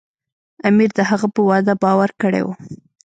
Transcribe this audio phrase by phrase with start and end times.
[0.67, 2.47] امیر د هغه په وعده باور کړی و.